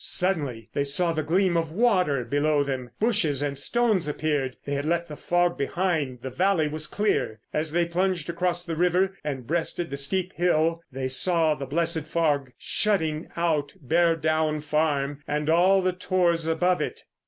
[0.03, 4.57] Suddenly they saw the gleam of water below them, bushes and stones appeared.
[4.65, 7.39] They had left the fog behind, the valley was clear.
[7.53, 12.05] As they plunged across the river and breasted the steep hill they saw the blessed
[12.07, 17.03] fog shutting out Beardown Farm and all the tors above it.